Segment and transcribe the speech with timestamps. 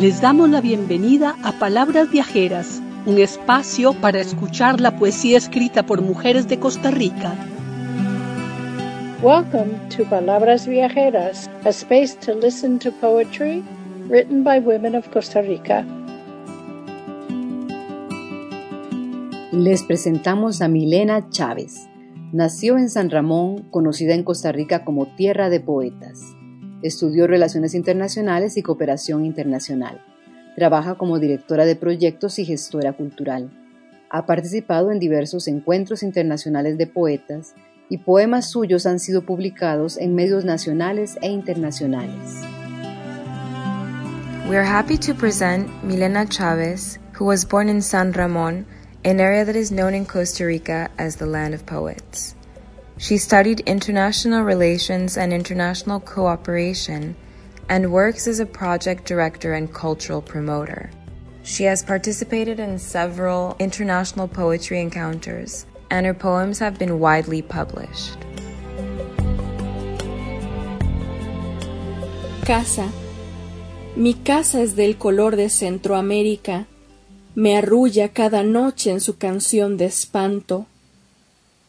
[0.00, 6.02] Les damos la bienvenida a Palabras Viajeras, un espacio para escuchar la poesía escrita por
[6.02, 7.34] mujeres de Costa Rica.
[9.20, 13.64] Welcome to Palabras Viajeras, a space to listen to poetry
[14.08, 15.84] written by women of Costa Rica.
[19.50, 21.88] Les presentamos a Milena Chávez.
[22.32, 26.37] Nació en San Ramón, conocida en Costa Rica como Tierra de Poetas.
[26.82, 30.00] Estudió Relaciones Internacionales y Cooperación Internacional.
[30.54, 33.50] Trabaja como directora de proyectos y gestora cultural.
[34.10, 37.54] Ha participado en diversos encuentros internacionales de poetas
[37.88, 42.42] y poemas suyos han sido publicados en medios nacionales e internacionales.
[44.48, 48.66] We are happy to present Milena Chavez, who was born in San Ramon,
[49.04, 52.37] an area that is known in Costa Rica as the land of poets.
[52.98, 57.14] She studied international relations and international cooperation
[57.68, 60.90] and works as a project director and cultural promoter.
[61.44, 68.18] She has participated in several international poetry encounters, and her poems have been widely published.
[72.44, 72.90] Casa.
[73.94, 76.66] Mi casa es del color de Centroamérica.
[77.36, 80.66] Me arrulla cada noche en su canción de espanto.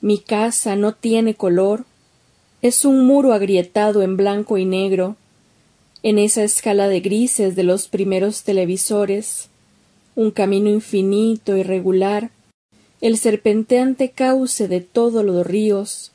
[0.00, 1.84] Mi casa no tiene color,
[2.62, 5.16] es un muro agrietado en blanco y negro,
[6.02, 9.48] en esa escala de grises de los primeros televisores,
[10.14, 12.30] un camino infinito y regular,
[13.02, 16.12] el serpenteante cauce de todos los ríos,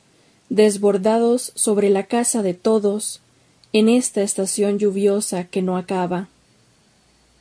[0.48, 3.20] desbordados sobre la casa de todos,
[3.72, 6.28] en esta estación lluviosa que no acaba.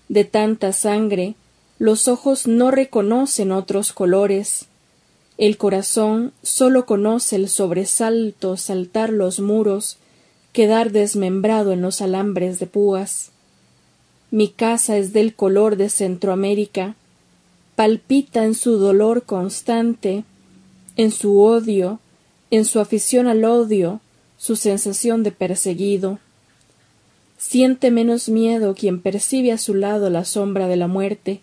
[0.10, 1.36] De tanta sangre,
[1.80, 4.68] los ojos no reconocen otros colores,
[5.38, 9.98] el corazón sólo conoce el sobresalto, saltar los muros,
[10.54, 13.32] quedar desmembrado en los alambres de púas.
[14.32, 16.96] Mi casa es del color de Centroamérica,
[17.76, 20.24] palpita en su dolor constante,
[20.96, 22.00] en su odio,
[22.52, 24.00] en su afición al odio,
[24.38, 26.20] su sensación de perseguido.
[27.38, 31.42] Siente menos miedo quien percibe a su lado la sombra de la muerte,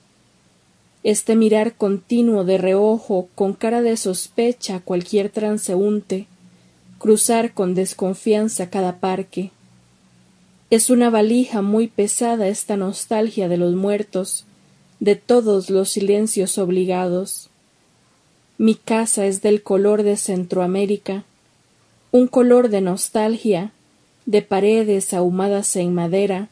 [1.04, 6.26] este mirar continuo de reojo con cara de sospecha a cualquier transeúnte,
[6.98, 9.50] cruzar con desconfianza cada parque.
[10.70, 14.44] Es una valija muy pesada esta nostalgia de los muertos,
[15.00, 17.50] de todos los silencios obligados.
[18.56, 21.24] Mi casa es del color de Centroamérica,
[22.12, 23.72] un color de nostalgia,
[24.26, 26.48] de paredes ahumadas en madera,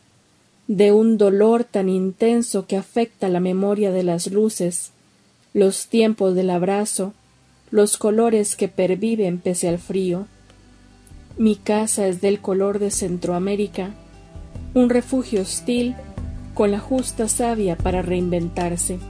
[0.70, 4.92] de un dolor tan intenso que afecta la memoria de las luces,
[5.53, 7.12] los tiempos del abrazo,
[7.72, 10.28] los colores que perviven pese al frío.
[11.36, 13.91] Mi casa es del color de Centroamérica,
[14.72, 15.97] un refugio hostil
[16.54, 19.00] con la justa savia para reinventarse.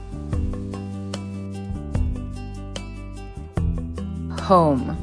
[4.49, 4.97] Home.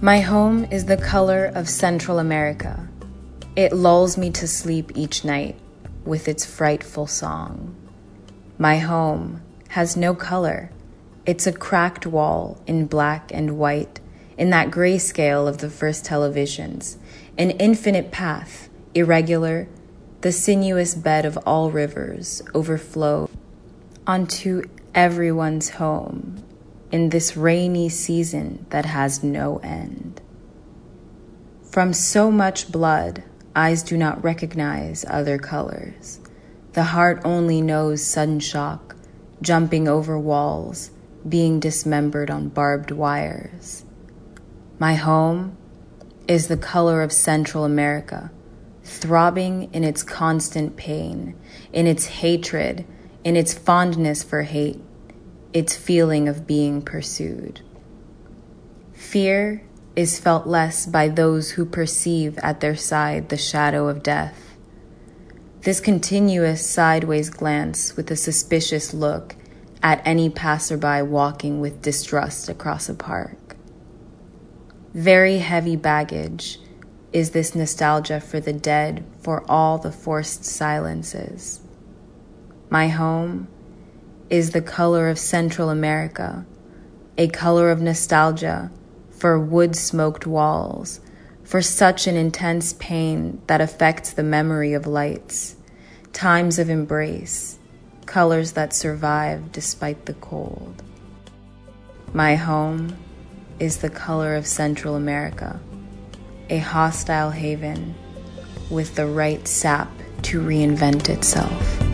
[0.00, 2.85] My home is the color of Central America.
[3.56, 5.56] It lulls me to sleep each night
[6.04, 7.74] with its frightful song.
[8.58, 10.70] My home has no color.
[11.24, 13.98] It's a cracked wall in black and white,
[14.36, 16.98] in that grayscale of the first televisions,
[17.38, 19.68] an infinite path, irregular,
[20.20, 23.30] the sinuous bed of all rivers overflow
[24.06, 24.64] onto
[24.94, 26.44] everyone's home
[26.92, 30.20] in this rainy season that has no end.
[31.62, 33.24] From so much blood,
[33.56, 36.20] Eyes do not recognize other colors.
[36.74, 38.94] The heart only knows sudden shock,
[39.40, 40.90] jumping over walls,
[41.26, 43.86] being dismembered on barbed wires.
[44.78, 45.56] My home
[46.28, 48.30] is the color of Central America,
[48.84, 51.34] throbbing in its constant pain,
[51.72, 52.84] in its hatred,
[53.24, 54.82] in its fondness for hate,
[55.54, 57.62] its feeling of being pursued.
[58.92, 59.62] Fear
[59.96, 64.54] is felt less by those who perceive at their side the shadow of death.
[65.62, 69.34] This continuous sideways glance with a suspicious look
[69.82, 73.56] at any passerby walking with distrust across a park.
[74.92, 76.60] Very heavy baggage
[77.12, 81.60] is this nostalgia for the dead, for all the forced silences.
[82.68, 83.48] My home
[84.28, 86.44] is the color of Central America,
[87.16, 88.70] a color of nostalgia
[89.16, 91.00] for wood smoked walls,
[91.42, 95.56] for such an intense pain that affects the memory of lights,
[96.12, 97.58] times of embrace,
[98.04, 100.82] colors that survive despite the cold.
[102.12, 102.96] My home
[103.58, 105.60] is the color of Central America,
[106.50, 107.94] a hostile haven
[108.70, 109.90] with the right sap
[110.22, 111.85] to reinvent itself.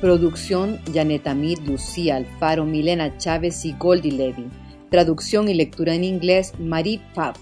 [0.00, 4.46] Producción Janet Amid, Lucía Alfaro, Milena Chávez y Goldie Levy.
[4.90, 7.36] Traducción y lectura en inglés Marie Pap.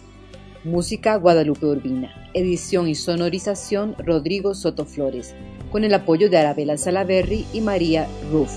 [0.63, 2.15] Música Guadalupe Urbina.
[2.33, 5.35] Edición y sonorización Rodrigo Soto Flores.
[5.73, 8.53] Con el apoyo de Arabella Salaberry y María Ruff.